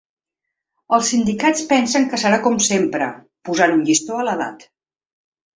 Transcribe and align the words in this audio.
Els 0.97 1.09
sindicats 1.13 1.61
pensen 1.73 2.09
que 2.13 2.21
serà 2.23 2.41
com 2.47 2.57
sempre, 2.69 3.11
posant 3.51 3.77
un 3.77 3.85
llistó 3.91 4.19
a 4.23 4.29
l’edat. 4.31 4.67